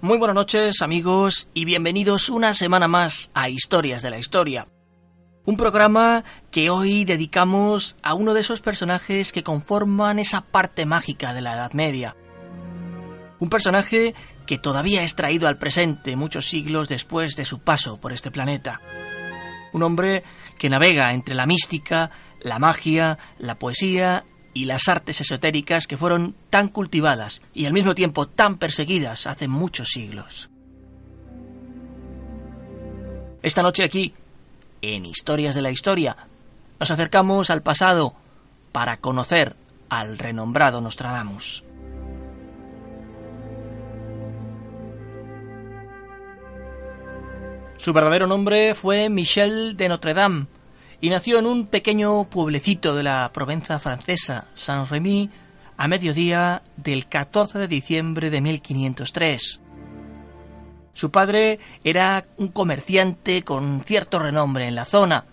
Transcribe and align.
Muy 0.00 0.16
buenas 0.16 0.36
noches 0.36 0.80
amigos 0.80 1.48
y 1.54 1.64
bienvenidos 1.64 2.28
una 2.28 2.54
semana 2.54 2.86
más 2.86 3.32
a 3.34 3.48
Historias 3.48 4.00
de 4.00 4.10
la 4.10 4.18
Historia. 4.18 4.68
Un 5.44 5.56
programa 5.56 6.22
que 6.52 6.70
hoy 6.70 7.04
dedicamos 7.04 7.96
a 8.00 8.14
uno 8.14 8.32
de 8.32 8.40
esos 8.40 8.60
personajes 8.60 9.32
que 9.32 9.42
conforman 9.42 10.20
esa 10.20 10.42
parte 10.42 10.86
mágica 10.86 11.34
de 11.34 11.40
la 11.40 11.54
Edad 11.54 11.72
Media. 11.72 12.14
Un 13.40 13.50
personaje 13.50 14.14
que 14.46 14.56
todavía 14.56 15.02
es 15.02 15.16
traído 15.16 15.48
al 15.48 15.58
presente 15.58 16.14
muchos 16.14 16.48
siglos 16.48 16.88
después 16.88 17.34
de 17.34 17.44
su 17.44 17.58
paso 17.58 18.00
por 18.00 18.12
este 18.12 18.30
planeta. 18.30 18.80
Un 19.72 19.82
hombre 19.82 20.22
que 20.58 20.70
navega 20.70 21.12
entre 21.12 21.34
la 21.34 21.46
mística, 21.46 22.12
la 22.40 22.60
magia, 22.60 23.18
la 23.36 23.58
poesía 23.58 24.24
y 24.54 24.64
las 24.64 24.88
artes 24.88 25.20
esotéricas 25.20 25.86
que 25.86 25.96
fueron 25.96 26.34
tan 26.50 26.68
cultivadas 26.68 27.42
y 27.54 27.66
al 27.66 27.72
mismo 27.72 27.94
tiempo 27.94 28.26
tan 28.26 28.58
perseguidas 28.58 29.26
hace 29.26 29.48
muchos 29.48 29.88
siglos. 29.88 30.50
Esta 33.42 33.62
noche 33.62 33.84
aquí, 33.84 34.14
en 34.82 35.06
Historias 35.06 35.54
de 35.54 35.62
la 35.62 35.70
Historia, 35.70 36.16
nos 36.80 36.90
acercamos 36.90 37.50
al 37.50 37.62
pasado 37.62 38.14
para 38.72 38.98
conocer 38.98 39.54
al 39.88 40.18
renombrado 40.18 40.80
Nostradamus. 40.80 41.64
Su 47.76 47.92
verdadero 47.92 48.26
nombre 48.26 48.74
fue 48.74 49.08
Michel 49.08 49.76
de 49.76 49.88
Notre 49.88 50.12
Dame 50.12 50.46
y 51.00 51.10
nació 51.10 51.38
en 51.38 51.46
un 51.46 51.66
pequeño 51.66 52.24
pueblecito 52.24 52.94
de 52.94 53.02
la 53.02 53.30
Provenza 53.32 53.78
francesa, 53.78 54.46
Saint-Rémy, 54.54 55.30
a 55.76 55.88
mediodía 55.88 56.62
del 56.76 57.06
14 57.06 57.58
de 57.58 57.68
diciembre 57.68 58.30
de 58.30 58.40
1503. 58.40 59.60
Su 60.92 61.10
padre 61.12 61.60
era 61.84 62.24
un 62.36 62.48
comerciante 62.48 63.44
con 63.44 63.82
cierto 63.86 64.18
renombre 64.18 64.66
en 64.66 64.74
la 64.74 64.84
zona, 64.84 65.24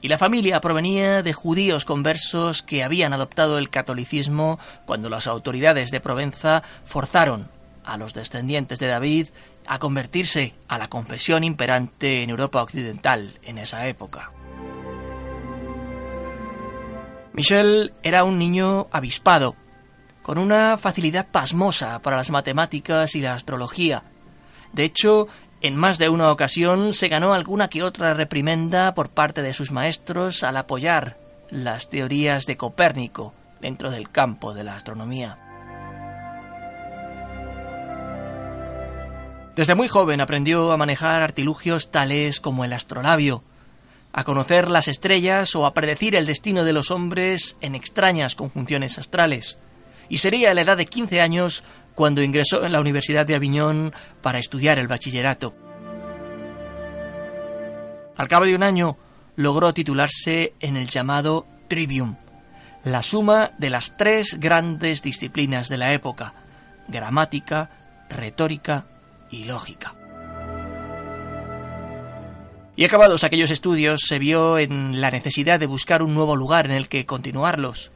y 0.00 0.08
la 0.08 0.18
familia 0.18 0.60
provenía 0.60 1.22
de 1.22 1.32
judíos 1.32 1.84
conversos 1.84 2.62
que 2.62 2.84
habían 2.84 3.12
adoptado 3.12 3.58
el 3.58 3.70
catolicismo 3.70 4.58
cuando 4.86 5.08
las 5.08 5.26
autoridades 5.26 5.90
de 5.90 6.00
Provenza 6.00 6.62
forzaron 6.84 7.48
a 7.84 7.96
los 7.96 8.14
descendientes 8.14 8.78
de 8.78 8.88
David 8.88 9.28
a 9.66 9.78
convertirse 9.78 10.54
a 10.68 10.78
la 10.78 10.88
confesión 10.88 11.42
imperante 11.42 12.22
en 12.22 12.30
Europa 12.30 12.62
occidental 12.62 13.38
en 13.42 13.58
esa 13.58 13.88
época. 13.88 14.30
Michel 17.38 17.94
era 18.02 18.24
un 18.24 18.36
niño 18.36 18.88
avispado, 18.90 19.54
con 20.22 20.38
una 20.38 20.76
facilidad 20.76 21.28
pasmosa 21.30 22.02
para 22.02 22.16
las 22.16 22.32
matemáticas 22.32 23.14
y 23.14 23.20
la 23.20 23.34
astrología. 23.34 24.02
De 24.72 24.82
hecho, 24.82 25.28
en 25.60 25.76
más 25.76 25.98
de 25.98 26.08
una 26.08 26.32
ocasión 26.32 26.92
se 26.92 27.06
ganó 27.06 27.34
alguna 27.34 27.68
que 27.68 27.84
otra 27.84 28.12
reprimenda 28.12 28.92
por 28.92 29.10
parte 29.10 29.40
de 29.40 29.52
sus 29.52 29.70
maestros 29.70 30.42
al 30.42 30.56
apoyar 30.56 31.16
las 31.48 31.88
teorías 31.88 32.44
de 32.46 32.56
Copérnico 32.56 33.34
dentro 33.60 33.92
del 33.92 34.10
campo 34.10 34.52
de 34.52 34.64
la 34.64 34.74
astronomía. 34.74 35.38
Desde 39.54 39.76
muy 39.76 39.86
joven 39.86 40.20
aprendió 40.20 40.72
a 40.72 40.76
manejar 40.76 41.22
artilugios 41.22 41.92
tales 41.92 42.40
como 42.40 42.64
el 42.64 42.72
astrolabio, 42.72 43.44
a 44.12 44.24
conocer 44.24 44.68
las 44.68 44.88
estrellas 44.88 45.54
o 45.54 45.66
a 45.66 45.74
predecir 45.74 46.14
el 46.14 46.26
destino 46.26 46.64
de 46.64 46.72
los 46.72 46.90
hombres 46.90 47.56
en 47.60 47.74
extrañas 47.74 48.34
conjunciones 48.34 48.98
astrales, 48.98 49.58
y 50.08 50.18
sería 50.18 50.50
a 50.50 50.54
la 50.54 50.62
edad 50.62 50.76
de 50.76 50.86
15 50.86 51.20
años 51.20 51.64
cuando 51.94 52.22
ingresó 52.22 52.64
en 52.64 52.72
la 52.72 52.80
Universidad 52.80 53.26
de 53.26 53.34
Aviñón 53.34 53.92
para 54.22 54.38
estudiar 54.38 54.78
el 54.78 54.88
bachillerato. 54.88 55.54
Al 58.16 58.28
cabo 58.28 58.46
de 58.46 58.54
un 58.54 58.62
año 58.62 58.96
logró 59.36 59.72
titularse 59.72 60.54
en 60.60 60.76
el 60.76 60.88
llamado 60.88 61.46
Trivium, 61.68 62.16
la 62.84 63.02
suma 63.02 63.52
de 63.58 63.70
las 63.70 63.96
tres 63.96 64.38
grandes 64.40 65.02
disciplinas 65.02 65.68
de 65.68 65.76
la 65.76 65.92
época, 65.92 66.34
gramática, 66.88 67.70
retórica 68.08 68.86
y 69.30 69.44
lógica. 69.44 69.97
Y 72.78 72.84
acabados 72.84 73.24
aquellos 73.24 73.50
estudios, 73.50 74.02
se 74.06 74.20
vio 74.20 74.56
en 74.56 75.00
la 75.00 75.10
necesidad 75.10 75.58
de 75.58 75.66
buscar 75.66 76.00
un 76.00 76.14
nuevo 76.14 76.36
lugar 76.36 76.64
en 76.64 76.70
el 76.70 76.86
que 76.86 77.06
continuarlos. 77.06 77.90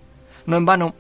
No 0.45 0.57
en 0.57 0.65
vano, 0.65 0.97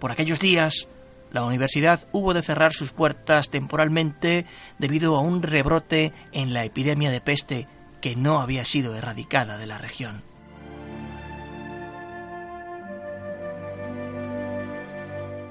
por 0.00 0.10
aquellos 0.10 0.40
días, 0.40 0.88
la 1.30 1.44
universidad 1.44 2.08
hubo 2.10 2.34
de 2.34 2.42
cerrar 2.42 2.72
sus 2.72 2.90
puertas 2.90 3.48
temporalmente 3.48 4.46
debido 4.80 5.14
a 5.14 5.20
un 5.20 5.44
rebrote 5.44 6.12
en 6.32 6.52
la 6.52 6.64
epidemia 6.64 7.08
de 7.12 7.20
peste 7.20 7.68
que 8.00 8.16
no 8.16 8.40
había 8.40 8.64
sido 8.64 8.96
erradicada 8.96 9.58
de 9.58 9.66
la 9.68 9.78
región. 9.78 10.24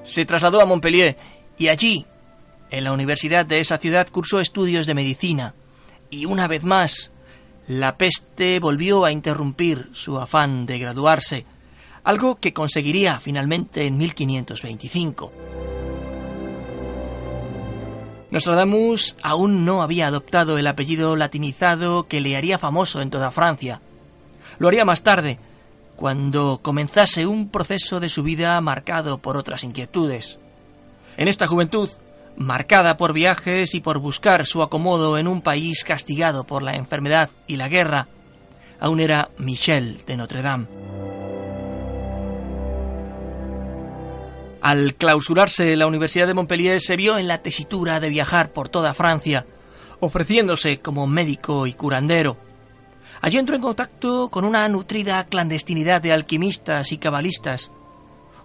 Se 0.04 0.26
trasladó 0.26 0.60
a 0.60 0.66
Montpellier 0.66 1.16
y 1.58 1.70
allí, 1.70 2.06
en 2.72 2.84
la 2.84 2.92
universidad 2.92 3.46
de 3.46 3.62
esa 3.62 3.78
ciudad, 3.78 4.10
cursó 4.10 4.42
estudios 4.42 4.86
de 4.86 4.96
medicina. 4.96 5.56
Y 6.10 6.26
una 6.26 6.50
vez 6.50 6.66
más, 6.66 7.14
la 7.70 7.98
peste 7.98 8.60
volvió 8.60 9.06
a 9.06 9.12
interrumpir 9.12 9.90
su 9.94 10.18
afán 10.20 10.66
de 10.66 10.80
graduarse, 10.80 11.46
algo 12.04 12.40
que 12.40 12.52
conseguiría 12.52 13.20
finalmente 13.20 13.86
en 13.86 13.96
1525. 13.96 15.32
Nostradamus 18.32 19.18
aún 19.22 19.66
no 19.66 19.84
había 19.84 20.08
adoptado 20.08 20.58
el 20.58 20.66
apellido 20.66 21.16
latinizado 21.16 22.08
que 22.08 22.22
le 22.22 22.36
haría 22.36 22.58
famoso 22.58 23.02
en 23.02 23.12
toda 23.12 23.30
Francia. 23.30 23.82
Lo 24.58 24.68
haría 24.68 24.84
más 24.84 25.04
tarde, 25.04 25.38
cuando 25.96 26.62
comenzase 26.64 27.28
un 27.28 27.50
proceso 27.50 28.00
de 28.00 28.10
su 28.10 28.24
vida 28.24 28.60
marcado 28.62 29.20
por 29.20 29.38
otras 29.38 29.64
inquietudes. 29.64 30.40
En 31.18 31.28
esta 31.28 31.46
juventud, 31.46 31.88
marcada 32.38 32.98
por 32.98 33.14
viajes 33.14 33.76
y 33.76 33.82
por 33.82 34.00
buscar 34.00 34.46
su 34.46 34.62
acomodo 34.62 35.18
en 35.18 35.28
un 35.28 35.42
país 35.42 35.84
castigado 35.84 36.46
por 36.46 36.64
la 36.64 36.76
enfermedad 36.76 37.30
y 37.48 37.58
la 37.58 37.68
guerra, 37.68 38.08
aún 38.80 39.00
era 39.00 39.30
Michel 39.38 40.04
de 40.06 40.18
Notre 40.18 40.42
Dame. 40.42 40.68
Al 44.62 44.96
clausurarse 44.96 45.76
la 45.76 45.88
Universidad 45.88 46.28
de 46.28 46.34
Montpellier 46.34 46.82
se 46.82 46.98
vio 46.98 47.18
en 47.18 47.28
la 47.28 47.42
tesitura 47.42 48.00
de 48.00 48.10
viajar 48.10 48.52
por 48.52 48.68
toda 48.68 48.94
Francia, 48.94 49.46
ofreciéndose 50.02 50.80
como 50.80 51.08
médico 51.08 51.66
y 51.66 51.74
curandero. 51.74 52.38
Allí 53.22 53.38
entró 53.38 53.56
en 53.56 53.62
contacto 53.62 54.30
con 54.30 54.46
una 54.46 54.68
nutrida 54.68 55.26
clandestinidad 55.26 56.02
de 56.02 56.12
alquimistas 56.12 56.92
y 56.92 56.98
cabalistas, 56.98 57.72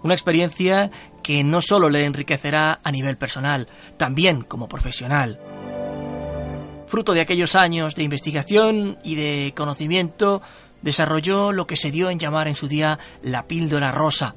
una 0.03 0.13
experiencia 0.13 0.91
que 1.25 1.43
no 1.43 1.59
solo 1.59 1.89
le 1.89 2.05
enriquecerá 2.05 2.81
a 2.83 2.91
nivel 2.91 3.17
personal, 3.17 3.67
también 3.97 4.43
como 4.43 4.69
profesional. 4.69 5.39
Fruto 6.85 7.13
de 7.13 7.21
aquellos 7.21 7.55
años 7.55 7.95
de 7.95 8.03
investigación 8.03 8.99
y 9.03 9.15
de 9.15 9.51
conocimiento, 9.57 10.43
desarrolló 10.83 11.51
lo 11.51 11.65
que 11.65 11.77
se 11.77 11.89
dio 11.89 12.11
en 12.11 12.19
llamar 12.19 12.47
en 12.47 12.53
su 12.53 12.67
día 12.67 12.99
la 13.23 13.47
píldora 13.47 13.91
rosa, 13.91 14.35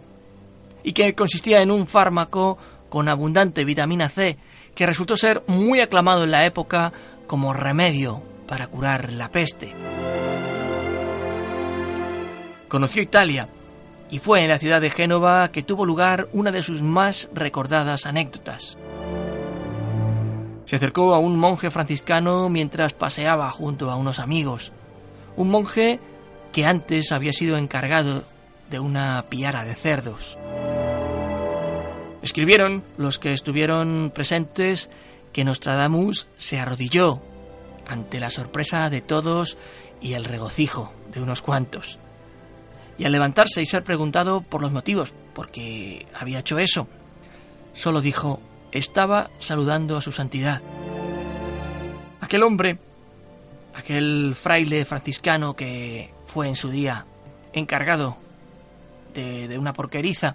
y 0.82 0.94
que 0.94 1.14
consistía 1.14 1.61
en 1.61 1.70
un 1.70 1.87
fármaco 1.87 2.56
con 2.88 3.11
abundante 3.11 3.67
vitamina 3.67 4.08
C, 4.08 4.38
que 4.75 4.87
resultó 4.87 5.14
ser 5.14 5.43
muy 5.46 5.81
aclamado 5.81 6.25
en 6.25 6.31
la 6.31 6.46
época 6.46 6.94
como 7.26 7.52
remedio 7.52 8.23
para 8.46 8.69
curar 8.69 9.12
la 9.12 9.31
peste. 9.31 9.75
Conoció 12.67 13.02
Italia 13.02 13.46
y 14.10 14.19
fue 14.19 14.43
en 14.43 14.49
la 14.49 14.58
ciudad 14.58 14.81
de 14.81 14.90
Génova 14.90 15.50
que 15.50 15.62
tuvo 15.62 15.84
lugar 15.84 16.28
una 16.32 16.50
de 16.50 16.62
sus 16.62 16.82
más 16.82 17.28
recordadas 17.32 18.06
anécdotas. 18.06 18.78
Se 20.64 20.76
acercó 20.76 21.14
a 21.14 21.19
un 21.19 21.37
monje 21.37 21.70
franciscano 21.70 22.49
mientras 22.49 22.93
paseaba 22.93 23.50
junto 23.50 23.90
a 23.90 23.96
unos 23.96 24.19
amigos, 24.19 24.72
un 25.37 25.49
monje 25.49 26.00
que 26.52 26.66
antes 26.66 27.12
había 27.12 27.32
sido 27.32 27.56
encargado 27.56 28.25
de 28.70 28.81
una 28.81 29.25
piara 29.28 29.64
de 29.64 29.75
cerdos. 29.75 30.37
Escribieron 32.22 32.82
los 32.96 33.19
que 33.19 33.32
estuvieron 33.32 34.10
presentes 34.14 34.90
que 35.32 35.44
Nostradamus 35.44 36.28
se 36.37 36.58
arrodilló 36.58 37.22
ante 37.87 38.20
la 38.20 38.28
sorpresa 38.31 38.90
de 38.90 39.00
todos 39.00 39.56
y 40.00 40.14
el 40.14 40.25
regocijo 40.25 40.93
de 41.12 41.22
unos 41.22 41.43
cuantos. 41.43 41.99
Y 42.98 43.04
al 43.04 43.12
levantarse 43.12 43.62
y 43.62 43.66
ser 43.66 43.84
preguntado 43.84 44.40
por 44.40 44.60
los 44.60 44.72
motivos 44.72 45.14
por 45.34 45.50
qué 45.50 46.06
había 46.14 46.40
hecho 46.40 46.58
eso, 46.58 46.88
solo 47.72 48.00
dijo, 48.00 48.40
estaba 48.72 49.30
saludando 49.38 49.96
a 49.96 50.02
su 50.02 50.10
santidad. 50.10 50.60
Aquel 52.20 52.42
hombre, 52.42 52.78
aquel 53.74 54.34
fraile 54.34 54.84
franciscano 54.84 55.54
que 55.54 56.12
fue 56.26 56.48
en 56.48 56.56
su 56.56 56.70
día 56.70 57.06
encargado 57.52 58.18
de, 59.14 59.46
de 59.46 59.58
una 59.58 59.72
porqueriza, 59.72 60.34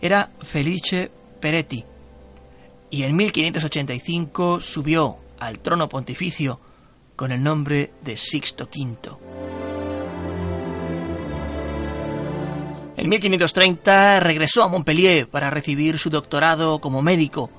era 0.00 0.30
Felice 0.42 1.10
Peretti, 1.40 1.84
y 2.90 3.02
en 3.02 3.16
1585 3.16 4.60
subió 4.60 5.16
al 5.38 5.60
trono 5.60 5.88
pontificio 5.88 6.60
con 7.16 7.32
el 7.32 7.42
nombre 7.42 7.92
de 8.02 8.16
Sixto 8.16 8.64
V. 8.64 9.35
En 12.96 13.10
1530 13.10 14.20
regresó 14.20 14.62
a 14.62 14.68
Montpellier 14.68 15.28
para 15.28 15.50
recibir 15.50 15.98
su 15.98 16.08
doctorado 16.08 16.78
como 16.78 17.02
médico, 17.02 17.50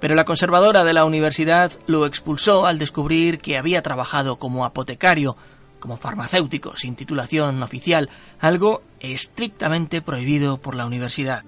pero 0.00 0.14
la 0.14 0.24
conservadora 0.24 0.84
de 0.84 0.92
la 0.92 1.04
universidad 1.04 1.72
lo 1.86 2.06
expulsó 2.06 2.64
al 2.64 2.78
descubrir 2.78 3.40
que 3.40 3.58
había 3.58 3.82
trabajado 3.82 4.38
como 4.38 4.64
apotecario, 4.64 5.36
como 5.80 5.96
farmacéutico 5.96 6.76
sin 6.76 6.94
titulación 6.94 7.60
oficial, 7.60 8.08
algo 8.38 8.82
estrictamente 9.00 10.00
prohibido 10.00 10.58
por 10.58 10.76
la 10.76 10.86
universidad. 10.86 11.44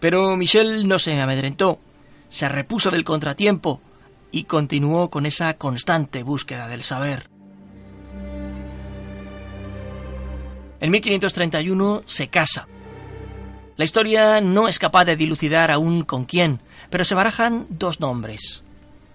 Pero 0.00 0.36
Michel 0.36 0.88
no 0.88 0.98
se 0.98 1.20
amedrentó, 1.20 1.78
se 2.28 2.48
repuso 2.48 2.90
del 2.90 3.04
contratiempo 3.04 3.80
y 4.32 4.44
continuó 4.44 5.08
con 5.08 5.24
esa 5.24 5.54
constante 5.54 6.24
búsqueda 6.24 6.66
del 6.66 6.82
saber. 6.82 7.30
En 10.80 10.90
1531 10.90 12.02
se 12.06 12.28
casa. 12.28 12.68
La 13.76 13.84
historia 13.84 14.40
no 14.40 14.68
es 14.68 14.78
capaz 14.78 15.04
de 15.04 15.16
dilucidar 15.16 15.70
aún 15.70 16.02
con 16.02 16.24
quién, 16.24 16.60
pero 16.90 17.04
se 17.04 17.14
barajan 17.14 17.66
dos 17.68 18.00
nombres. 18.00 18.64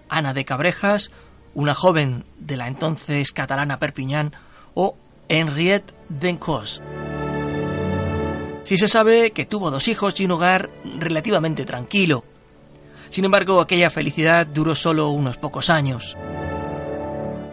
Ana 0.08 0.32
de 0.32 0.44
Cabrejas, 0.44 1.10
una 1.54 1.74
joven 1.74 2.24
de 2.38 2.56
la 2.56 2.68
entonces 2.68 3.32
catalana 3.32 3.78
Perpiñán, 3.78 4.32
o 4.74 4.96
Henriette 5.28 5.94
d'Encos. 6.08 6.82
Sí 8.64 8.78
se 8.78 8.88
sabe 8.88 9.32
que 9.32 9.44
tuvo 9.44 9.70
dos 9.70 9.88
hijos 9.88 10.18
y 10.20 10.24
un 10.24 10.32
hogar 10.32 10.70
relativamente 10.98 11.64
tranquilo. 11.64 12.24
Sin 13.10 13.24
embargo, 13.24 13.60
aquella 13.60 13.90
felicidad 13.90 14.46
duró 14.46 14.74
solo 14.74 15.10
unos 15.10 15.36
pocos 15.36 15.68
años. 15.70 16.16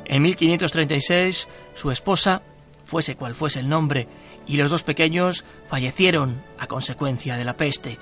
En 0.06 0.22
1536, 0.22 1.48
su 1.76 1.92
esposa, 1.92 2.42
fuese 2.92 3.16
cual 3.16 3.36
fuese 3.36 3.62
el 3.62 3.70
nombre, 3.70 4.06
y 4.46 4.58
los 4.58 4.70
dos 4.70 4.84
pequeños 4.84 5.46
fallecieron 5.70 6.44
a 6.60 6.68
consecuencia 6.68 7.38
de 7.38 7.46
la 7.46 7.56
peste. 7.56 7.98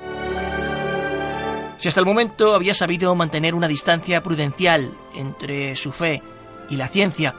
Si 1.77 1.87
hasta 1.87 1.99
el 1.99 2.07
momento 2.07 2.55
había 2.55 2.73
sabido 2.73 3.13
mantener 3.13 3.53
una 3.53 3.67
distancia 3.67 4.23
prudencial 4.23 4.91
entre 5.13 5.75
su 5.75 5.91
fe 5.91 6.23
y 6.71 6.75
la 6.75 6.87
ciencia, 6.87 7.35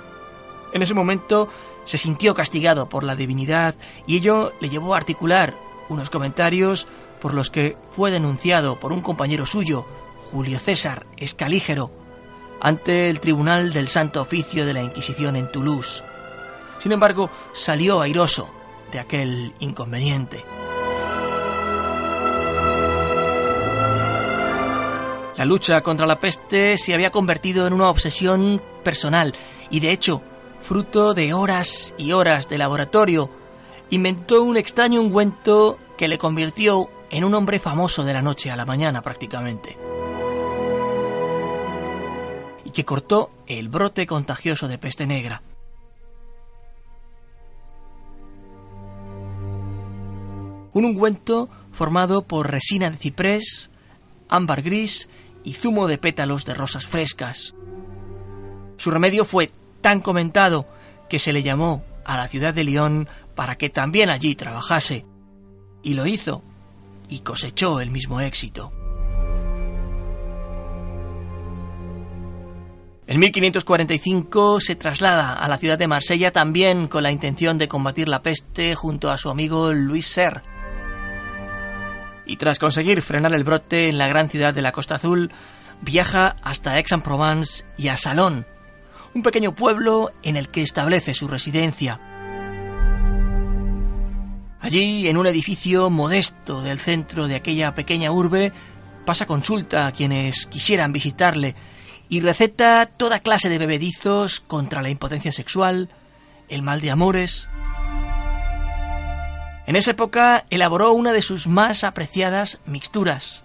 en 0.72 0.80
ese 0.80 0.94
momento 0.94 1.48
se 1.84 1.98
sintió 1.98 2.34
castigado 2.34 2.88
por 2.88 3.02
la 3.02 3.16
divinidad 3.16 3.74
y 4.06 4.18
ello 4.18 4.52
le 4.60 4.68
llevó 4.68 4.94
a 4.94 4.98
articular 4.98 5.56
unos 5.88 6.08
comentarios 6.08 6.86
por 7.20 7.34
los 7.34 7.50
que 7.50 7.76
fue 7.90 8.12
denunciado 8.12 8.78
por 8.78 8.92
un 8.92 9.00
compañero 9.00 9.44
suyo, 9.44 9.84
Julio 10.30 10.60
César 10.60 11.04
Escalígero, 11.16 11.90
ante 12.60 13.10
el 13.10 13.18
Tribunal 13.18 13.72
del 13.72 13.88
Santo 13.88 14.22
Oficio 14.22 14.64
de 14.64 14.72
la 14.72 14.84
Inquisición 14.84 15.34
en 15.34 15.50
Toulouse. 15.50 16.04
Sin 16.80 16.92
embargo, 16.92 17.30
salió 17.52 18.00
airoso 18.00 18.50
de 18.90 18.98
aquel 18.98 19.54
inconveniente. 19.60 20.42
La 25.36 25.44
lucha 25.44 25.82
contra 25.82 26.06
la 26.06 26.18
peste 26.18 26.76
se 26.76 26.92
había 26.92 27.10
convertido 27.10 27.66
en 27.66 27.72
una 27.72 27.88
obsesión 27.88 28.60
personal 28.82 29.34
y 29.70 29.80
de 29.80 29.92
hecho, 29.92 30.22
fruto 30.60 31.14
de 31.14 31.32
horas 31.32 31.94
y 31.96 32.12
horas 32.12 32.48
de 32.48 32.58
laboratorio, 32.58 33.30
inventó 33.90 34.42
un 34.42 34.56
extraño 34.56 35.00
ungüento 35.00 35.78
que 35.96 36.08
le 36.08 36.18
convirtió 36.18 36.90
en 37.10 37.24
un 37.24 37.34
hombre 37.34 37.58
famoso 37.58 38.04
de 38.04 38.12
la 38.12 38.22
noche 38.22 38.50
a 38.50 38.56
la 38.56 38.64
mañana 38.64 39.02
prácticamente. 39.02 39.76
Y 42.64 42.70
que 42.70 42.84
cortó 42.84 43.30
el 43.46 43.68
brote 43.68 44.06
contagioso 44.06 44.68
de 44.68 44.78
peste 44.78 45.06
negra. 45.06 45.42
Un 50.72 50.84
ungüento 50.84 51.48
formado 51.72 52.22
por 52.22 52.50
resina 52.50 52.90
de 52.90 52.96
ciprés, 52.96 53.70
ámbar 54.28 54.62
gris 54.62 55.08
y 55.44 55.54
zumo 55.54 55.88
de 55.88 55.98
pétalos 55.98 56.44
de 56.44 56.54
rosas 56.54 56.86
frescas. 56.86 57.54
Su 58.76 58.90
remedio 58.90 59.24
fue 59.24 59.52
tan 59.80 60.00
comentado 60.00 60.66
que 61.08 61.18
se 61.18 61.32
le 61.32 61.42
llamó 61.42 61.84
a 62.04 62.16
la 62.16 62.28
ciudad 62.28 62.54
de 62.54 62.64
Lyon 62.64 63.08
para 63.34 63.56
que 63.56 63.70
también 63.70 64.10
allí 64.10 64.34
trabajase. 64.34 65.04
Y 65.82 65.94
lo 65.94 66.06
hizo, 66.06 66.42
y 67.08 67.20
cosechó 67.20 67.80
el 67.80 67.90
mismo 67.90 68.20
éxito. 68.20 68.72
En 73.06 73.18
1545 73.18 74.60
se 74.60 74.76
traslada 74.76 75.34
a 75.34 75.48
la 75.48 75.58
ciudad 75.58 75.76
de 75.76 75.88
Marsella 75.88 76.30
también 76.30 76.86
con 76.86 77.02
la 77.02 77.10
intención 77.10 77.58
de 77.58 77.66
combatir 77.66 78.08
la 78.08 78.22
peste 78.22 78.76
junto 78.76 79.10
a 79.10 79.18
su 79.18 79.28
amigo 79.30 79.72
Luis 79.72 80.06
Serre. 80.06 80.42
Y 82.30 82.36
tras 82.36 82.60
conseguir 82.60 83.02
frenar 83.02 83.34
el 83.34 83.42
brote 83.42 83.88
en 83.88 83.98
la 83.98 84.06
gran 84.06 84.28
ciudad 84.28 84.54
de 84.54 84.62
la 84.62 84.70
Costa 84.70 84.94
Azul, 84.94 85.32
viaja 85.80 86.36
hasta 86.44 86.74
Aix-en-Provence 86.74 87.64
y 87.76 87.88
a 87.88 87.96
Salón, 87.96 88.46
un 89.14 89.22
pequeño 89.24 89.52
pueblo 89.52 90.12
en 90.22 90.36
el 90.36 90.48
que 90.48 90.62
establece 90.62 91.12
su 91.12 91.26
residencia. 91.26 92.00
Allí, 94.60 95.08
en 95.08 95.16
un 95.16 95.26
edificio 95.26 95.90
modesto 95.90 96.62
del 96.62 96.78
centro 96.78 97.26
de 97.26 97.34
aquella 97.34 97.74
pequeña 97.74 98.12
urbe, 98.12 98.52
pasa 99.04 99.26
consulta 99.26 99.88
a 99.88 99.92
quienes 99.92 100.46
quisieran 100.46 100.92
visitarle 100.92 101.56
y 102.08 102.20
receta 102.20 102.86
toda 102.86 103.24
clase 103.24 103.48
de 103.48 103.58
bebedizos 103.58 104.38
contra 104.38 104.82
la 104.82 104.90
impotencia 104.90 105.32
sexual, 105.32 105.88
el 106.48 106.62
mal 106.62 106.80
de 106.80 106.92
amores. 106.92 107.48
En 109.70 109.76
esa 109.76 109.92
época 109.92 110.46
elaboró 110.50 110.92
una 110.94 111.12
de 111.12 111.22
sus 111.22 111.46
más 111.46 111.84
apreciadas 111.84 112.58
mixturas, 112.66 113.44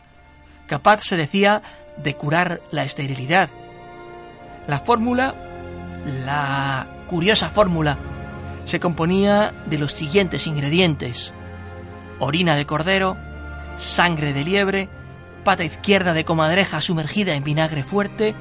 capaz, 0.65 1.01
se 1.03 1.17
decía, 1.17 1.61
de 1.97 2.15
curar 2.15 2.63
la 2.71 2.83
esterilidad. 2.83 3.47
La 4.65 4.79
fórmula, 4.79 5.35
la 6.25 6.87
curiosa 7.07 7.49
fórmula, 7.49 7.99
se 8.65 8.79
componía 8.79 9.53
de 9.67 9.77
los 9.77 9.91
siguientes 9.91 10.47
ingredientes. 10.47 11.31
Orina 12.17 12.55
de 12.55 12.65
cordero, 12.65 13.17
sangre 13.77 14.33
de 14.33 14.45
liebre, 14.45 14.89
pata 15.43 15.63
izquierda 15.63 16.13
de 16.13 16.25
comadreja 16.25 16.81
sumergida 16.81 17.35
en 17.35 17.43
vinagre 17.43 17.83
fuerte, 17.83 18.33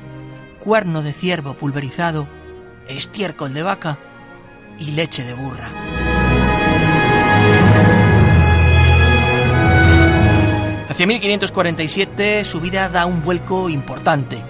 cuerno 0.59 1.03
de 1.03 1.12
ciervo 1.12 1.53
pulverizado, 1.53 2.29
estiércol 2.88 3.53
de 3.53 3.62
vaca 3.62 3.99
y 4.79 4.93
leche 4.93 5.23
de 5.23 5.35
burra. 5.35 6.03
Hacia 10.94 11.08
1547 11.08 12.44
su 12.44 12.60
vida 12.60 12.88
da 12.88 13.04
un 13.04 13.24
vuelco 13.24 13.68
importante. 13.68 14.40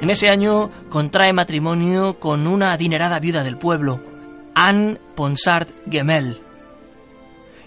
En 0.00 0.10
ese 0.10 0.28
año 0.28 0.72
contrae 0.88 1.32
matrimonio 1.32 2.18
con 2.18 2.48
una 2.48 2.72
adinerada 2.72 3.20
viuda 3.20 3.44
del 3.44 3.58
pueblo, 3.58 4.02
Anne 4.56 4.98
Ponsard 5.14 5.68
Gemel. 5.88 6.40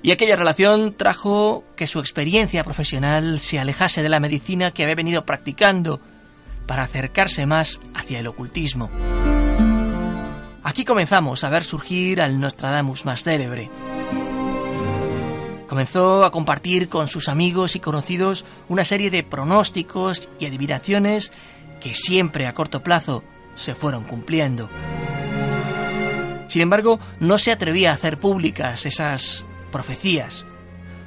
Y 0.01 0.11
aquella 0.11 0.35
relación 0.35 0.91
trajo 0.97 1.63
que 1.77 1.87
su 1.87 1.99
experiencia 1.99 2.65
profesional 2.65 3.39
se 3.39 3.59
alejase 3.59 4.03
de 4.03 4.09
la 4.09 4.19
medicina 4.19 4.71
que 4.71 4.83
había 4.83 4.95
venido 4.95 5.25
practicando 5.25 6.01
para 6.67 6.83
acercarse 6.83 7.45
más 7.45 7.79
hacia 7.93 8.19
el 8.19 8.27
ocultismo. 8.27 8.89
Aquí 10.63 10.83
comenzamos 10.83 11.45
a 11.45 11.49
ver 11.49 11.63
surgir 11.63 12.21
al 12.21 12.41
Nostradamus 12.41 13.05
más 13.05 13.23
célebre. 13.23 13.69
Comenzó 15.67 16.25
a 16.25 16.31
compartir 16.31 16.89
con 16.89 17.07
sus 17.07 17.27
amigos 17.27 17.75
y 17.75 17.79
conocidos 17.79 18.45
una 18.69 18.86
serie 18.86 19.10
de 19.10 19.24
pronósticos 19.24 20.29
y 20.39 20.45
adivinaciones 20.45 21.31
que 21.81 21.93
siempre 21.93 22.48
a 22.48 22.53
corto 22.53 22.84
plazo 22.84 23.24
se 23.55 23.74
fueron 23.74 24.03
cumpliendo. 24.03 24.69
Sin 26.48 26.62
embargo, 26.62 27.00
no 27.19 27.38
se 27.38 27.51
atrevía 27.51 27.91
a 27.91 27.95
hacer 27.95 28.19
públicas 28.19 28.86
esas 28.86 29.45
profecías. 29.72 30.45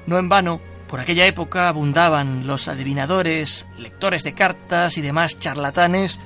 No 0.06 0.18
en 0.18 0.28
vano, 0.28 0.60
por 0.88 1.00
aquella 1.00 1.26
época 1.26 1.68
abundaban 1.68 2.46
los 2.46 2.66
adivinadores, 2.66 3.66
lectores 3.78 4.24
de 4.24 4.34
cartas 4.34 4.98
y 4.98 5.02
demás 5.02 5.38
charlatanes 5.38 6.18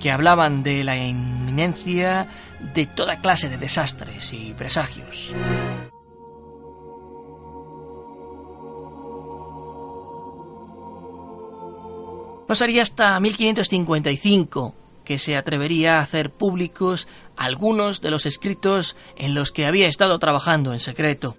que 0.00 0.10
hablaban 0.10 0.62
de 0.62 0.84
la 0.84 0.96
inminencia 0.96 2.26
de 2.74 2.86
toda 2.86 3.20
clase 3.20 3.48
de 3.48 3.58
desastres 3.58 4.32
y 4.32 4.54
presagios. 4.54 5.32
No 12.48 12.54
sería 12.54 12.82
hasta 12.82 13.18
1555 13.18 14.74
que 15.04 15.18
se 15.18 15.36
atrevería 15.36 15.98
a 15.98 16.02
hacer 16.02 16.30
públicos 16.30 17.08
algunos 17.36 18.00
de 18.00 18.10
los 18.10 18.26
escritos 18.26 18.96
en 19.16 19.34
los 19.34 19.52
que 19.52 19.66
había 19.66 19.86
estado 19.86 20.18
trabajando 20.18 20.72
en 20.72 20.80
secreto. 20.80 21.36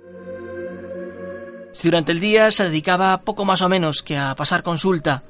Si 1.73 1.89
durante 1.89 2.11
el 2.11 2.19
día 2.19 2.49
se 2.49 2.63
dedicaba 2.63 3.21
poco 3.21 3.45
más 3.45 3.61
o 3.61 3.69
menos 3.69 4.01
que 4.01 4.17
a 4.17 4.33
pasar 4.35 4.63
consulta, 4.63 5.23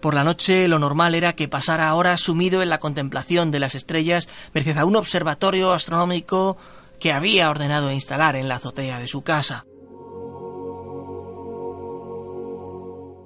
por 0.00 0.14
la 0.14 0.24
noche 0.24 0.68
lo 0.68 0.78
normal 0.78 1.14
era 1.14 1.32
que 1.32 1.48
pasara 1.48 1.94
horas 1.94 2.20
sumido 2.20 2.60
en 2.60 2.68
la 2.68 2.78
contemplación 2.78 3.50
de 3.50 3.60
las 3.60 3.74
estrellas 3.74 4.28
merced 4.52 4.76
a 4.76 4.84
un 4.84 4.96
observatorio 4.96 5.72
astronómico 5.72 6.58
que 7.00 7.12
había 7.12 7.48
ordenado 7.48 7.90
instalar 7.90 8.36
en 8.36 8.48
la 8.48 8.56
azotea 8.56 8.98
de 8.98 9.06
su 9.06 9.22
casa. 9.22 9.64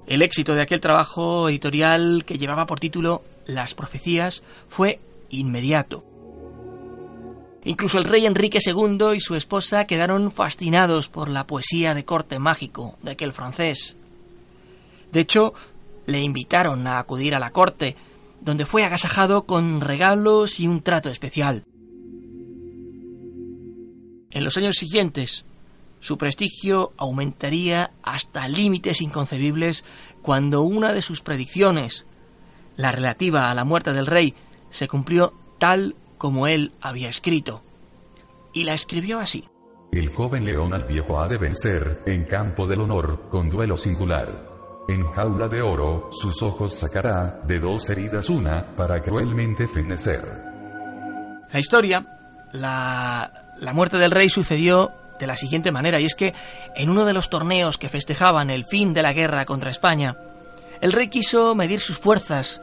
El 0.09 0.23
éxito 0.23 0.55
de 0.55 0.63
aquel 0.63 0.81
trabajo 0.81 1.51
editorial 1.51 2.25
que 2.25 2.39
llevaba 2.39 2.65
por 2.65 2.81
título 2.81 3.23
Las 3.47 3.75
profecías 3.75 4.43
fue 4.67 5.01
inmediato. 5.29 6.03
Incluso 7.65 7.99
el 7.99 8.05
rey 8.05 8.25
Enrique 8.25 8.59
II 8.65 9.13
y 9.15 9.21
su 9.21 9.35
esposa 9.35 9.85
quedaron 9.85 10.33
fascinados 10.33 11.11
por 11.11 11.29
la 11.29 11.47
poesía 11.47 11.93
de 11.93 12.07
corte 12.07 12.39
mágico 12.39 12.97
de 13.03 13.11
aquel 13.11 13.35
francés. 13.35 13.97
De 15.13 15.21
hecho, 15.21 15.53
le 16.07 16.23
invitaron 16.23 16.87
a 16.87 17.01
acudir 17.01 17.35
a 17.35 17.39
la 17.39 17.51
corte, 17.51 17.95
donde 18.41 18.65
fue 18.65 18.85
agasajado 18.85 19.45
con 19.45 19.83
regalos 19.83 20.59
y 20.59 20.69
un 20.69 20.81
trato 20.81 21.11
especial. 21.11 21.65
En 24.31 24.43
los 24.43 24.57
años 24.57 24.77
siguientes, 24.77 25.45
su 26.01 26.17
prestigio 26.17 26.93
aumentaría 26.97 27.91
hasta 28.03 28.49
límites 28.49 29.01
inconcebibles 29.01 29.85
cuando 30.23 30.63
una 30.63 30.93
de 30.93 31.03
sus 31.03 31.21
predicciones, 31.21 32.07
la 32.77 32.93
relativa 32.93 33.51
a 33.51 33.55
la 33.55 33.65
muerte 33.65 33.93
del 33.93 34.07
rey, 34.07 34.35
se 34.71 34.89
cumplió 34.89 35.33
tal 35.59 35.97
como 36.17 36.47
él 36.47 36.73
había 36.81 37.09
escrito. 37.09 37.63
Y 38.53 38.65
la 38.65 38.75
escribió 38.75 39.19
así. 39.19 39.49
El 39.93 40.09
joven 40.11 40.45
león 40.45 40.75
al 40.75 40.85
viejo 40.85 41.19
ha 41.19 41.29
de 41.29 41.39
vencer, 41.39 42.03
en 42.07 42.25
campo 42.25 42.67
del 42.67 42.81
honor, 42.81 43.29
con 43.31 43.49
duelo 43.49 43.77
singular. 43.77 44.85
En 44.89 45.05
jaula 45.13 45.49
de 45.49 45.63
oro, 45.63 46.11
sus 46.13 46.43
ojos 46.43 46.75
sacará, 46.75 47.41
de 47.47 47.59
dos 47.59 47.89
heridas 47.91 48.29
una, 48.29 48.75
para 48.77 49.03
cruelmente 49.03 49.67
fenecer. 49.67 50.21
La 51.51 51.59
historia, 51.59 52.07
la, 52.53 53.55
la 53.59 53.73
muerte 53.73 53.97
del 53.97 54.11
rey 54.11 54.29
sucedió 54.29 54.93
de 55.19 55.27
la 55.27 55.37
siguiente 55.37 55.73
manera, 55.73 56.01
y 56.01 56.05
es 56.05 56.15
que 56.15 56.35
en 56.75 56.91
uno 56.91 57.05
de 57.05 57.13
los 57.13 57.31
torneos 57.31 57.79
que 57.79 57.89
festejaban 57.89 58.51
el 58.51 58.65
fin 58.65 58.95
de 58.95 59.03
la 59.03 59.13
guerra 59.13 59.45
contra 59.45 59.71
España, 59.71 60.17
el 60.81 60.93
rey 60.93 61.09
quiso 61.09 61.55
medir 61.55 61.81
sus 61.81 61.99
fuerzas 61.99 62.63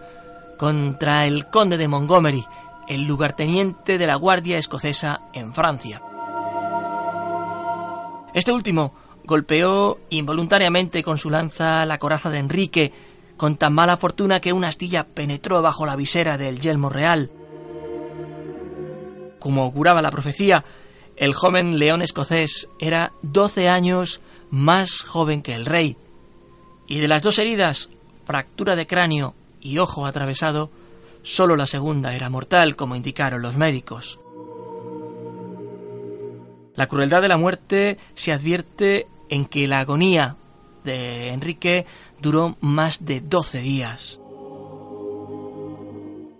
contra 0.57 1.25
el 1.25 1.47
conde 1.47 1.77
de 1.77 1.87
Montgomery, 1.87 2.45
el 2.87 3.05
lugarteniente 3.05 3.97
de 3.97 4.07
la 4.07 4.15
Guardia 4.15 4.57
Escocesa 4.57 5.21
en 5.33 5.53
Francia. 5.53 6.01
Este 8.33 8.51
último 8.51 8.93
golpeó 9.23 9.99
involuntariamente 10.09 11.03
con 11.03 11.17
su 11.17 11.29
lanza 11.29 11.85
la 11.85 11.97
coraza 11.97 12.29
de 12.29 12.39
Enrique, 12.39 12.93
con 13.37 13.57
tan 13.57 13.73
mala 13.73 13.97
fortuna 13.97 14.39
que 14.39 14.53
una 14.53 14.67
astilla 14.67 15.05
penetró 15.05 15.61
bajo 15.61 15.85
la 15.85 15.95
visera 15.95 16.37
del 16.37 16.59
yelmo 16.59 16.89
real. 16.89 17.31
Como 19.39 19.63
auguraba 19.63 20.01
la 20.01 20.11
profecía, 20.11 20.63
el 21.17 21.33
joven 21.33 21.79
león 21.79 22.01
escocés 22.01 22.69
era 22.79 23.13
doce 23.21 23.69
años 23.69 24.21
más 24.49 25.01
joven 25.01 25.41
que 25.41 25.53
el 25.53 25.65
rey, 25.65 25.97
y 26.87 26.99
de 26.99 27.07
las 27.07 27.21
dos 27.21 27.39
heridas, 27.39 27.89
fractura 28.25 28.75
de 28.75 28.87
cráneo 28.87 29.33
y 29.61 29.77
ojo 29.77 30.05
atravesado, 30.05 30.69
solo 31.23 31.55
la 31.55 31.67
segunda 31.67 32.13
era 32.15 32.29
mortal, 32.29 32.75
como 32.75 32.95
indicaron 32.95 33.41
los 33.41 33.57
médicos. 33.57 34.19
La 36.75 36.87
crueldad 36.87 37.21
de 37.21 37.29
la 37.29 37.37
muerte 37.37 37.97
se 38.13 38.33
advierte 38.33 39.07
en 39.29 39.45
que 39.45 39.67
la 39.67 39.79
agonía 39.79 40.35
de 40.83 41.29
Enrique 41.29 41.85
duró 42.21 42.57
más 42.59 43.05
de 43.05 43.21
doce 43.21 43.61
días. 43.61 44.19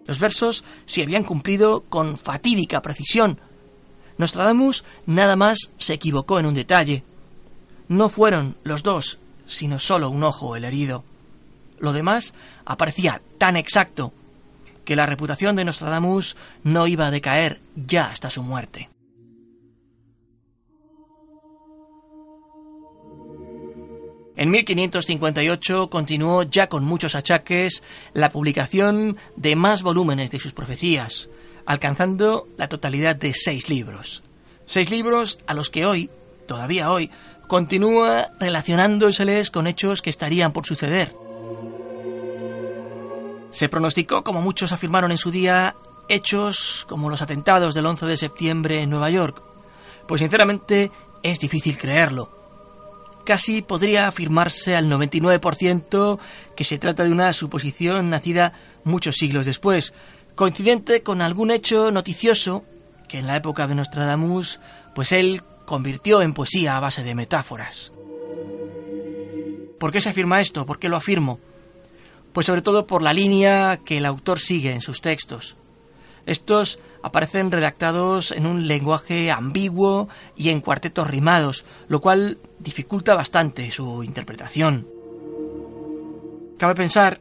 Los 0.06 0.20
versos 0.20 0.64
se 0.86 1.02
habían 1.02 1.24
cumplido 1.24 1.82
con 1.90 2.18
fatídica 2.18 2.82
precisión, 2.82 3.40
Nostradamus 4.18 4.84
nada 5.06 5.36
más 5.36 5.72
se 5.78 5.94
equivocó 5.94 6.40
en 6.40 6.46
un 6.46 6.54
detalle. 6.54 7.04
No 7.88 8.10
fueron 8.10 8.58
los 8.64 8.84
dos, 8.84 9.20
sino 9.46 9.80
solo 9.80 10.10
un 10.10 10.24
ojo 10.24 10.56
el 10.56 10.66
herido. 10.66 11.04
Lo 11.80 11.94
demás 11.94 12.34
aparecía 12.66 13.22
tan 13.38 13.58
exacto 13.58 14.14
que 14.86 14.96
la 14.96 15.06
reputación 15.06 15.56
de 15.56 15.66
Nostradamus 15.66 16.38
no 16.64 16.88
iba 16.88 17.08
a 17.08 17.12
decaer 17.12 17.62
ya 17.76 18.06
hasta 18.06 18.30
su 18.30 18.44
muerte. 18.44 18.90
En 24.38 24.52
1558 24.52 25.90
continuó 25.90 26.44
ya 26.44 26.68
con 26.68 26.84
muchos 26.84 27.16
achaques 27.16 27.84
la 28.14 28.30
publicación 28.30 29.18
de 29.38 29.56
más 29.56 29.82
volúmenes 29.82 30.30
de 30.30 30.40
sus 30.40 30.52
profecías, 30.52 31.30
alcanzando 31.66 32.48
la 32.58 32.70
totalidad 32.70 33.16
de 33.16 33.34
seis 33.34 33.70
libros. 33.70 34.24
Seis 34.66 34.90
libros 34.90 35.40
a 35.48 35.54
los 35.54 35.70
que 35.70 35.86
hoy, 35.86 36.10
todavía 36.48 36.92
hoy, 36.92 37.12
continúa 37.48 38.32
relacionándoseles 38.40 39.52
con 39.52 39.68
hechos 39.68 40.02
que 40.02 40.10
estarían 40.10 40.52
por 40.52 40.66
suceder. 40.66 41.16
Se 43.52 43.70
pronosticó, 43.70 44.24
como 44.24 44.42
muchos 44.42 44.72
afirmaron 44.72 45.12
en 45.12 45.18
su 45.18 45.32
día, 45.32 45.76
hechos 46.10 46.86
como 46.90 47.10
los 47.10 47.22
atentados 47.22 47.74
del 47.74 47.86
11 47.86 48.06
de 48.06 48.18
septiembre 48.18 48.82
en 48.82 48.90
Nueva 48.90 49.10
York. 49.10 49.42
Pues 50.08 50.20
sinceramente 50.20 50.92
es 51.24 51.40
difícil 51.40 51.78
creerlo. 51.78 52.30
Casi 53.24 53.64
podría 53.64 54.08
afirmarse 54.08 54.76
al 54.76 54.90
99% 54.90 56.20
que 56.56 56.64
se 56.64 56.78
trata 56.78 57.04
de 57.04 57.12
una 57.12 57.34
suposición 57.34 58.10
nacida 58.10 58.54
muchos 58.84 59.16
siglos 59.16 59.48
después, 59.48 59.94
coincidente 60.36 61.02
con 61.02 61.22
algún 61.22 61.52
hecho 61.52 61.92
noticioso 61.92 62.64
que 63.08 63.20
en 63.20 63.28
la 63.28 63.38
época 63.38 63.68
de 63.68 63.76
Nostradamus, 63.76 64.60
pues 64.94 65.12
él 65.12 65.44
convirtió 65.66 66.22
en 66.22 66.34
poesía 66.34 66.78
a 66.78 66.80
base 66.80 67.04
de 67.04 67.16
metáforas. 67.16 67.92
¿Por 69.80 69.92
qué 69.92 70.02
se 70.02 70.10
afirma 70.10 70.42
esto? 70.42 70.66
¿Por 70.66 70.80
qué 70.80 70.90
lo 70.90 70.98
afirmo? 70.98 71.40
Pues 72.34 72.48
sobre 72.48 72.62
todo 72.62 72.86
por 72.86 73.02
la 73.02 73.14
línea 73.14 73.78
que 73.78 73.98
el 73.98 74.06
autor 74.06 74.40
sigue 74.40 74.72
en 74.72 74.82
sus 74.82 75.02
textos. 75.02 75.56
Estos 76.26 76.80
aparecen 77.04 77.52
redactados 77.52 78.32
en 78.32 78.48
un 78.48 78.68
lenguaje 78.68 79.32
ambiguo 79.32 80.10
y 80.36 80.50
en 80.50 80.60
cuartetos 80.60 81.08
rimados, 81.08 81.66
lo 81.88 82.02
cual 82.02 82.40
dificulta 82.60 83.14
bastante 83.14 83.70
su 83.72 84.04
interpretación. 84.04 84.88
Cabe 86.58 86.74
pensar 86.74 87.20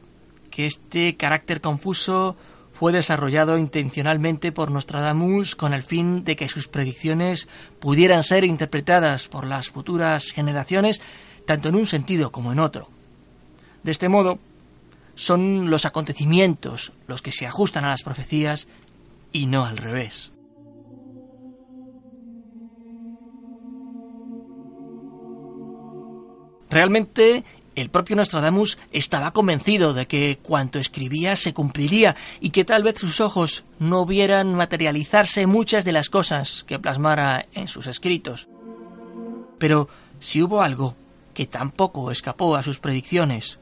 que 0.50 0.66
este 0.66 1.16
carácter 1.16 1.60
confuso 1.60 2.36
fue 2.74 2.92
desarrollado 2.92 3.56
intencionalmente 3.56 4.50
por 4.52 4.70
Nostradamus 4.70 5.54
con 5.54 5.72
el 5.72 5.84
fin 5.84 6.24
de 6.24 6.34
que 6.34 6.48
sus 6.48 6.66
predicciones 6.68 7.48
pudieran 7.78 8.24
ser 8.24 8.44
interpretadas 8.44 9.28
por 9.28 9.46
las 9.46 9.70
futuras 9.70 10.32
generaciones 10.32 11.00
tanto 11.46 11.68
en 11.68 11.76
un 11.76 11.86
sentido 11.86 12.32
como 12.32 12.52
en 12.52 12.58
otro. 12.58 12.88
De 13.84 13.92
este 13.92 14.08
modo, 14.08 14.40
son 15.14 15.70
los 15.70 15.84
acontecimientos 15.86 16.92
los 17.06 17.22
que 17.22 17.30
se 17.30 17.46
ajustan 17.46 17.84
a 17.84 17.90
las 17.90 18.02
profecías 18.02 18.66
y 19.30 19.46
no 19.46 19.64
al 19.64 19.76
revés. 19.76 20.32
Realmente 26.70 27.44
el 27.74 27.90
propio 27.90 28.16
Nostradamus 28.16 28.78
estaba 28.92 29.32
convencido 29.32 29.94
de 29.94 30.06
que 30.06 30.38
cuanto 30.42 30.78
escribía 30.78 31.36
se 31.36 31.52
cumpliría 31.52 32.14
y 32.40 32.50
que 32.50 32.64
tal 32.64 32.82
vez 32.82 32.98
sus 32.98 33.20
ojos 33.20 33.64
no 33.78 34.06
vieran 34.06 34.54
materializarse 34.54 35.46
muchas 35.46 35.84
de 35.84 35.92
las 35.92 36.08
cosas 36.08 36.64
que 36.64 36.78
plasmara 36.78 37.46
en 37.52 37.68
sus 37.68 37.86
escritos. 37.86 38.48
Pero 39.58 39.88
si 40.20 40.42
hubo 40.42 40.62
algo 40.62 40.96
que 41.32 41.46
tampoco 41.46 42.10
escapó 42.10 42.54
a 42.56 42.62
sus 42.62 42.78
predicciones, 42.78 43.58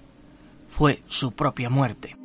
fue 0.68 1.02
su 1.06 1.32
propia 1.32 1.70
muerte. 1.70 2.16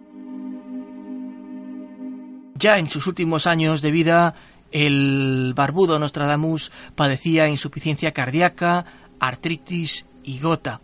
Ya 2.56 2.80
en 2.80 2.90
sus 2.90 3.08
últimos 3.08 3.46
años 3.46 3.82
de 3.82 3.92
vida, 3.92 4.34
el 4.72 5.54
barbudo 5.56 6.00
Nostradamus 6.00 6.72
padecía 6.96 7.48
insuficiencia 7.48 8.12
cardíaca, 8.12 8.86
artritis 9.20 10.06
y 10.24 10.40
gota 10.40 10.82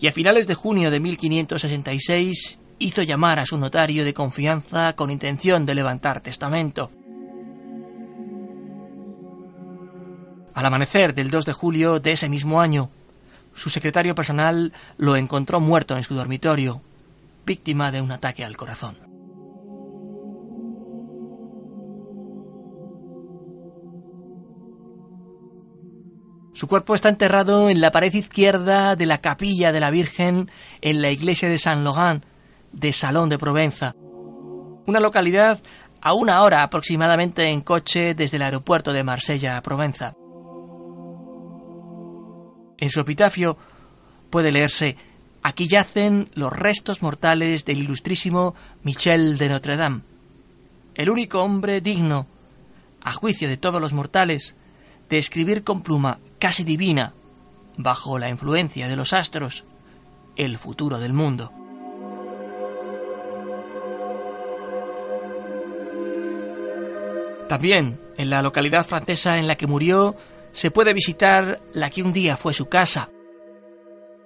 y 0.00 0.06
a 0.06 0.12
finales 0.12 0.46
de 0.46 0.54
junio 0.54 0.90
de 0.90 1.00
1566 1.00 2.58
hizo 2.78 3.02
llamar 3.02 3.38
a 3.38 3.46
su 3.46 3.58
notario 3.58 4.04
de 4.04 4.14
confianza 4.14 4.94
con 4.94 5.10
intención 5.10 5.66
de 5.66 5.74
levantar 5.74 6.20
testamento. 6.20 6.90
Al 10.54 10.66
amanecer 10.66 11.14
del 11.14 11.30
2 11.30 11.44
de 11.44 11.52
julio 11.52 12.00
de 12.00 12.12
ese 12.12 12.28
mismo 12.28 12.60
año, 12.60 12.90
su 13.54 13.70
secretario 13.70 14.14
personal 14.14 14.72
lo 14.96 15.16
encontró 15.16 15.60
muerto 15.60 15.96
en 15.96 16.04
su 16.04 16.14
dormitorio, 16.14 16.80
víctima 17.44 17.90
de 17.90 18.00
un 18.00 18.12
ataque 18.12 18.44
al 18.44 18.56
corazón. 18.56 19.07
Su 26.58 26.66
cuerpo 26.66 26.96
está 26.96 27.08
enterrado 27.08 27.70
en 27.70 27.80
la 27.80 27.92
pared 27.92 28.12
izquierda 28.12 28.96
de 28.96 29.06
la 29.06 29.18
capilla 29.18 29.70
de 29.70 29.78
la 29.78 29.92
Virgen 29.92 30.50
en 30.80 31.00
la 31.00 31.12
iglesia 31.12 31.48
de 31.48 31.56
San 31.56 31.84
Logan 31.84 32.24
de 32.72 32.92
Salón 32.92 33.28
de 33.28 33.38
Provenza, 33.38 33.94
una 34.84 34.98
localidad 34.98 35.60
a 36.00 36.14
una 36.14 36.42
hora 36.42 36.64
aproximadamente 36.64 37.46
en 37.46 37.60
coche 37.60 38.12
desde 38.16 38.38
el 38.38 38.42
aeropuerto 38.42 38.92
de 38.92 39.04
Marsella 39.04 39.56
a 39.56 39.62
Provenza. 39.62 40.14
En 42.76 42.90
su 42.90 42.98
epitafio 42.98 43.56
puede 44.28 44.50
leerse 44.50 44.96
Aquí 45.44 45.68
yacen 45.68 46.28
los 46.34 46.52
restos 46.52 47.02
mortales 47.02 47.64
del 47.66 47.78
ilustrísimo 47.78 48.56
Michel 48.82 49.38
de 49.38 49.48
Notre 49.48 49.76
Dame, 49.76 50.00
el 50.96 51.08
único 51.08 51.40
hombre 51.40 51.80
digno, 51.80 52.26
a 53.00 53.12
juicio 53.12 53.48
de 53.48 53.58
todos 53.58 53.80
los 53.80 53.92
mortales, 53.92 54.56
de 55.08 55.18
escribir 55.18 55.62
con 55.62 55.82
pluma 55.82 56.18
casi 56.38 56.64
divina, 56.64 57.14
bajo 57.76 58.18
la 58.18 58.28
influencia 58.28 58.88
de 58.88 58.96
los 58.96 59.12
astros, 59.12 59.64
el 60.36 60.58
futuro 60.58 60.98
del 60.98 61.12
mundo. 61.12 61.52
También, 67.48 67.98
en 68.16 68.30
la 68.30 68.42
localidad 68.42 68.86
francesa 68.86 69.38
en 69.38 69.46
la 69.46 69.56
que 69.56 69.66
murió, 69.66 70.14
se 70.52 70.70
puede 70.70 70.92
visitar 70.92 71.60
la 71.72 71.88
que 71.88 72.02
un 72.02 72.12
día 72.12 72.36
fue 72.36 72.52
su 72.52 72.66
casa. 72.66 73.10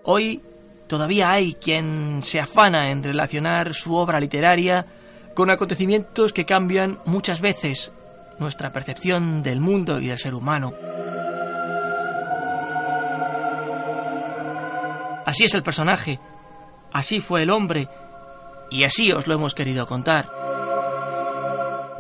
Hoy 0.03 0.43
todavía 0.89 1.31
hay 1.31 1.55
quien 1.55 2.21
se 2.23 2.41
afana 2.41 2.91
en 2.91 3.03
relacionar 3.03 3.75
su 3.75 3.95
obra 3.95 4.19
literaria 4.19 4.87
con 5.35 5.51
acontecimientos 5.51 6.33
que 6.33 6.45
cambian 6.45 6.99
muchas 7.07 7.41
veces 7.41 7.93
nuestra 8.39 8.73
percepción 8.73 9.43
del 9.43 9.61
mundo 9.61 10.01
y 10.01 10.09
del 10.09 10.19
ser 10.19 10.35
humano. 10.35 10.92
Así 15.33 15.45
es 15.45 15.55
el 15.55 15.63
personaje, 15.63 16.21
así 16.93 17.21
fue 17.21 17.45
el 17.45 17.49
hombre, 17.49 17.89
y 18.71 18.85
así 18.85 19.13
os 19.13 19.27
lo 19.27 19.33
hemos 19.33 19.55
querido 19.55 19.87
contar. 19.87 20.31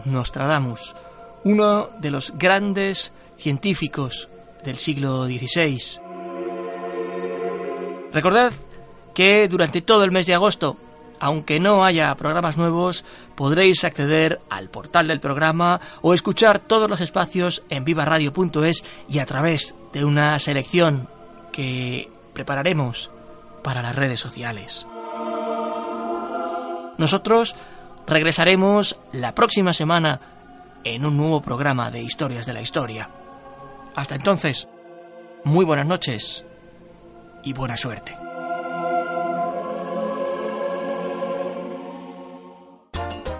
Nostradamus, 0.04 0.94
uno 1.42 1.88
de 1.98 2.10
los 2.10 2.34
grandes 2.36 3.10
científicos 3.38 4.28
del 4.62 4.76
siglo 4.76 5.24
XVI. 5.24 5.80
Recordad 8.12 8.52
que 9.14 9.48
durante 9.48 9.80
todo 9.80 10.04
el 10.04 10.12
mes 10.12 10.26
de 10.26 10.34
agosto, 10.34 10.76
aunque 11.18 11.58
no 11.58 11.86
haya 11.86 12.14
programas 12.16 12.58
nuevos, 12.58 13.02
podréis 13.34 13.82
acceder 13.82 14.42
al 14.50 14.68
portal 14.68 15.08
del 15.08 15.20
programa 15.20 15.80
o 16.02 16.12
escuchar 16.12 16.58
todos 16.58 16.90
los 16.90 17.00
espacios 17.00 17.62
en 17.70 17.82
vivaradio.es 17.82 18.84
y 19.08 19.20
a 19.20 19.24
través 19.24 19.74
de 19.94 20.04
una 20.04 20.38
selección 20.38 21.08
que 21.50 22.10
prepararemos 22.34 23.10
para 23.62 23.82
las 23.82 23.94
redes 23.96 24.20
sociales. 24.20 24.86
Nosotros 26.98 27.54
regresaremos 28.06 28.98
la 29.12 29.34
próxima 29.34 29.72
semana 29.72 30.20
en 30.84 31.04
un 31.04 31.16
nuevo 31.16 31.40
programa 31.40 31.90
de 31.90 32.02
Historias 32.02 32.46
de 32.46 32.52
la 32.52 32.60
Historia. 32.60 33.08
Hasta 33.94 34.14
entonces, 34.14 34.68
muy 35.44 35.64
buenas 35.64 35.86
noches 35.86 36.44
y 37.44 37.52
buena 37.52 37.76
suerte. 37.76 38.16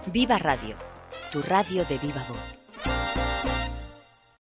Viva 0.06 0.38
Radio, 0.38 0.76
tu 1.32 1.40
radio 1.42 1.84
de 1.86 1.98
viva 1.98 2.22
voz. 2.28 2.61